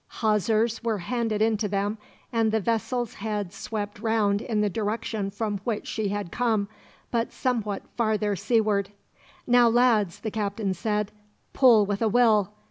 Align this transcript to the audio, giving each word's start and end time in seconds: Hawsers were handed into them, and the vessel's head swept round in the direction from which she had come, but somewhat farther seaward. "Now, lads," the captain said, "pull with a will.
Hawsers 0.07 0.83
were 0.83 0.97
handed 0.97 1.43
into 1.43 1.67
them, 1.67 1.99
and 2.33 2.51
the 2.51 2.59
vessel's 2.59 3.13
head 3.13 3.53
swept 3.53 3.99
round 3.99 4.41
in 4.41 4.61
the 4.61 4.67
direction 4.67 5.29
from 5.29 5.59
which 5.59 5.85
she 5.85 6.07
had 6.07 6.31
come, 6.31 6.67
but 7.11 7.31
somewhat 7.31 7.83
farther 7.95 8.35
seaward. 8.35 8.89
"Now, 9.45 9.69
lads," 9.69 10.21
the 10.21 10.31
captain 10.31 10.73
said, 10.73 11.11
"pull 11.53 11.85
with 11.85 12.01
a 12.01 12.09
will. 12.09 12.51